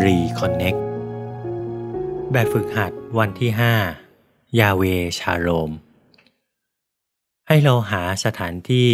[0.00, 0.80] Reconnect
[2.32, 3.50] แบบฝึกหัดวันที่
[4.04, 4.82] 5 ยาเว
[5.18, 5.70] ชาโลม
[7.48, 8.92] ให้เราหาสถานที่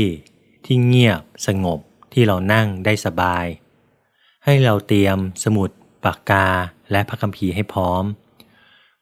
[0.65, 1.81] ที่เงียบสงบ
[2.13, 3.47] ที่เรานั่งได้สบาย
[4.45, 5.71] ให้เราเตรียมสมุด
[6.05, 6.47] ปากกา
[6.91, 8.05] และพระคัมภีร์ให้พร้อม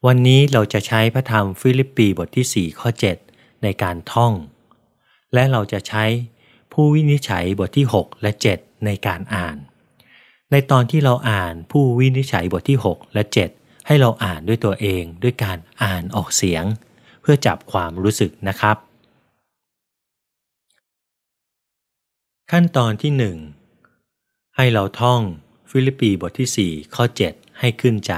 [0.07, 2.89] วันนี้เราจะใช้พระธรรมฟิลิปปีบทที่ 4 ข้อ
[3.27, 4.33] 7 ในการท่อง
[5.35, 6.05] และเราจะใช้
[6.73, 9.59] ผู้วินิจฉัยบทที่ 6 และ 7 ในการอ่าน
[10.53, 13.23] ในตอนที่เราอ่านผู้วินิจฉัยบทที่ 6 และ
[13.57, 16.65] 7 ให้เราอ่านด้วยตัวเองด้วยการอ่านออกเสียง
[17.21, 18.77] เพื่อจับความรู้สึกนะครับ
[22.51, 23.37] ขั้นตอนที่หนึ่ง
[24.57, 25.21] ให้เราท่อง
[25.71, 28.13] ฟิลิปปีบทที่ 4 ข้อ 7 ให้ขึ้นใจ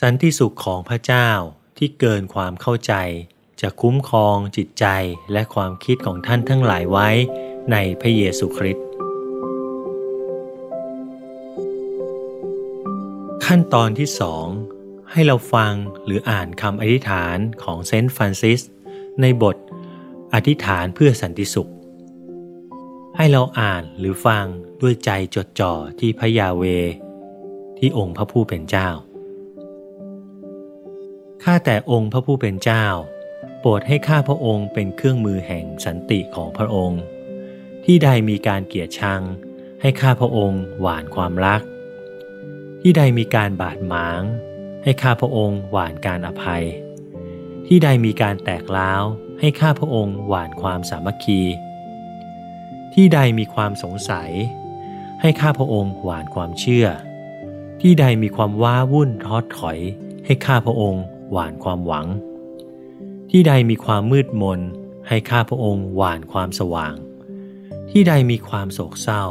[0.00, 1.28] สันติสุขของพระเจ้า
[1.78, 2.94] ที่เกินความเข้าใจ
[3.60, 4.86] จะคุ้มครองจิตใจ
[5.32, 7.08] และความคิดของท่านทั้งหลายไว้
[7.72, 8.87] ในพระเยซูคริสต์
[13.52, 14.46] ขั้นตอนที่สอง
[15.12, 18.60] ให้เราฟังหรืออ่านคำอธิษฐานของเซนต์ฟรานซิส
[19.20, 19.56] ในบท
[20.34, 21.70] อธิษฐานเพื่อสันติสุข
[23.16, 24.44] ให้เราอ่านหรือฟัง
[24.80, 26.64] ด้วยใจจดจ่อที่พระยาเว
[27.78, 28.88] ที่องค์พระผู้เป็นเจ้า
[31.42, 32.86] ข้าแต่องค์พระผู้เป็นเจ้า
[33.60, 37.00] โปรดให้ข้าพระองค์เป็นเครื่องมือแห่งสันติของพระองค์
[37.84, 39.22] ที่ใดมีการเกลียดชัง
[39.80, 41.62] ให้ข้าพระองค์หวานความรัก
[42.80, 44.22] ที่ใดมีการบาดหมาง
[44.82, 46.64] ให้ข้าพระองค์หวานการอภัย
[47.66, 49.02] ที่ใดมีการแตกล้าว
[49.40, 51.42] ให้ข้าพระองค์หวานความสามัคคี
[52.94, 54.30] ที่ใดมีความสงสัย
[55.20, 56.86] ให้ข้าพระองค์หวานความเชื่อ
[57.80, 59.78] ที่ใดมีความว้าวุ่นท้อถอย
[60.24, 62.06] ให้ข้าพระองค์หวานความหวัง
[63.30, 64.60] ที่ใดมีความมืดมน
[65.08, 66.94] ให้ข้าพระองค์หวานความสว่าง
[67.90, 69.24] ที่ใดมีความโศกเศร้า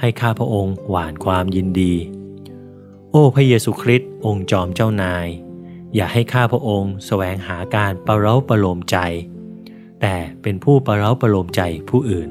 [0.00, 1.94] ให้ข้าพระองค์หวานความยินดี
[3.16, 5.26] โอ้พระเยซูคริสต์องค์จอมเจ้านาย
[5.94, 8.98] อย่าให้ข้าพระองค์แสวงหาการประเร้าประโลมใจ
[10.00, 12.30] แต่เป็นผู้ประเร้าประโลมใจผู้อื่น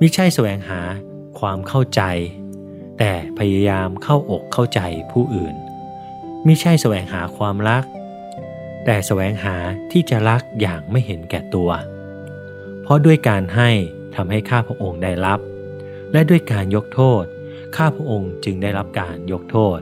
[0.00, 0.80] มิใช่แสวงหา
[1.38, 2.02] ความเข้าใจ
[2.98, 4.80] แต่พยายามเข้าอกเข้าใจ
[5.12, 5.54] ผู้อื่น
[6.46, 7.84] มิใช่แสวงหาความรัก
[8.84, 9.56] แต่แสวงหา
[9.92, 11.70] ที่จะรักอย่างไม่เห็นแก่ตัว
[12.82, 13.70] เพราะด้วยการให้
[14.14, 15.38] ทำให้ข้าพระองค์ได้รับ
[16.12, 17.24] และด้วยการยกโทษ
[17.76, 19.80] ข้าพระองค์จึงได้รับการยกโทษ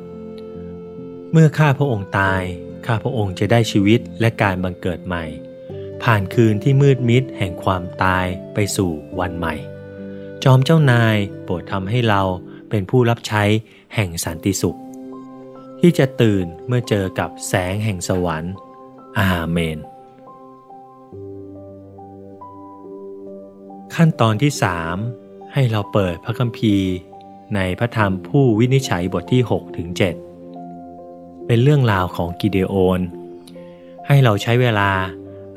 [1.33, 2.43] เมื่อข้าพระองค์ตาย
[2.87, 5.25] ข้าพระองค์จะได้ชีวิตและการบังเกิดใหม่
[6.03, 9.55] ผ่านคืนที่มืดมิดแห่งความตายไปสู่วันใหม่
[10.45, 12.23] จอมเจ้านายโปรดทำให้เรา
[12.71, 13.43] เป็นผู้รับใช้
[13.95, 14.79] แห่งสันติสุข
[15.81, 18.55] ที่จะตื่นเมื่อเจอกับแสงแห่งสวรรค์
[19.21, 19.79] อาเมน
[23.95, 24.97] ขั้นตอนที่สาม
[25.53, 26.93] ให้เราเปิดพระคัมภีร์
[27.55, 29.89] ในพระธรรมผู้วินิจฉัยบทที่6ถึง
[30.69, 33.01] 7เป็นเรื่องราวของกิเดโอน
[34.07, 34.91] ให้เราใช้เวลา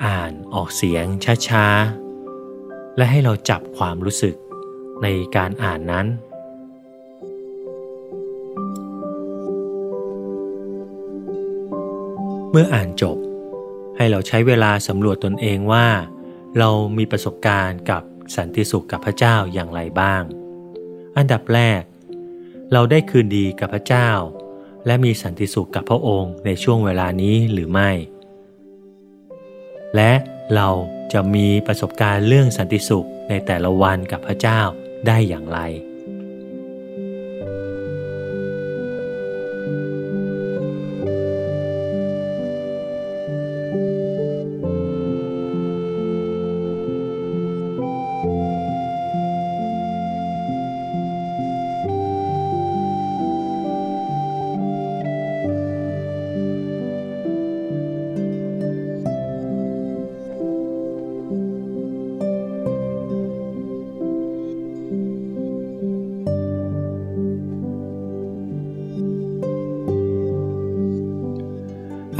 [0.05, 1.05] อ่านออกเสียง
[1.47, 4.35] ช้าๆ และให้เราจับความรู้สึก
[5.03, 6.07] ในการอ่านนั้น
[12.51, 13.17] เมื่ออ่านจบ
[13.97, 15.87] ให้เราใช้เวลาสำรวจตนเองว่า
[16.59, 18.01] เรามีประสบการณ์กับ
[18.35, 20.23] สันติสุขกับพระเจ้าอย่างไรบ้าง
[21.17, 21.81] อันดับแรก
[22.71, 24.09] เราได้คืนดีกับพระเจ้า
[24.85, 27.91] และมีสันติสุขกับพระองค์ในช่วงเวลานี้หรือไม่
[29.95, 30.13] และ
[30.55, 30.69] เรา
[31.13, 34.61] จะมีประสบการณ์เรื่องสันติสุขในแต่ละวันกับพระเจ้า
[35.07, 35.59] ได้อย่างไร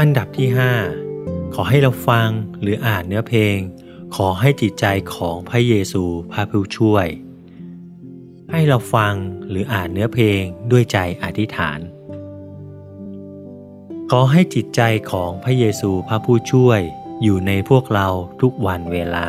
[0.08, 0.50] อันดับที่
[1.02, 2.30] 5 ขอให้เราฟัง
[2.62, 3.58] หรืออ่านเนื้อเพลง
[4.16, 4.86] ขอให้จิตใจ
[5.16, 7.08] ของพระเยซูพาผู้ช่วย
[8.52, 9.14] ให้เราฟัง
[9.50, 10.42] หรืออ่านเนื้อเพลง
[10.72, 11.80] ด้วยใจอธิษฐาน
[14.12, 14.82] ขอให้จิตใจ
[15.12, 16.80] ของพระเยซูพระผู้ช่วย
[17.24, 18.08] อยู่ในพวกเรา
[18.42, 19.28] ทุกวันเวลา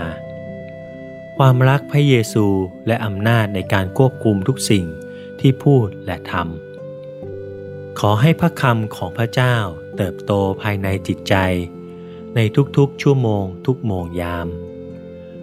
[1.36, 2.46] ความรักพระเยซู
[2.86, 4.84] และอำนาจในการควบคุมทุกสิ่ง
[5.40, 6.65] ที่พูดและทำ
[8.00, 9.56] ขอให้พระคำของพระเจ้า
[9.96, 10.32] เติบโต
[10.62, 11.34] ภายในจิตใจ
[12.36, 12.40] ใน
[12.76, 14.48] ทุกๆชั่วโมงทุกโมงยาม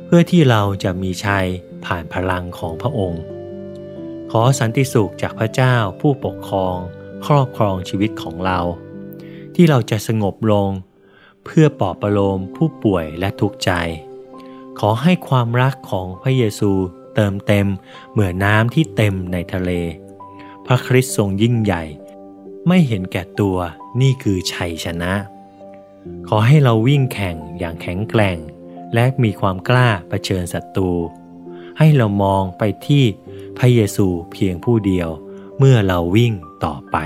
[0.06, 1.48] เพื่อที่เราจะมีชัย
[1.86, 3.24] ผ่านพลังของพระองค์
[4.32, 6.78] ขอสันติสุขจากพระเจ้าผู้ปกครอง
[7.26, 8.60] ครอบครองชีวิตของเรา
[9.56, 10.70] ที่เราจะสงบลง
[11.46, 13.72] เพื่อปลอบประโลมผู้ป่วยและทุกข์ใจ
[14.80, 16.72] ขอให้ความรักของพระเยซู
[17.16, 17.68] เติมเต็ม
[18.12, 19.72] เหมือนน้ำที่เต็มในทะเล
[20.66, 21.84] พระคริสต์ทรงยิ่งใหญ่
[22.68, 23.57] ไม่เห็นแก่ตัว
[24.01, 25.13] นี่คือชัยชนะ
[26.27, 28.38] ขอให้เราวิ่งแข่งอย่างแข็งแกร่ง
[28.94, 30.92] และมีความกล้าเผชิญศัตรู
[31.77, 33.04] ให้เรามองไปที่
[33.57, 35.10] พระเยซูเพียงผู้เดียว
[35.57, 36.33] เมื่อเราวิ่ง
[36.65, 36.98] ต่อไป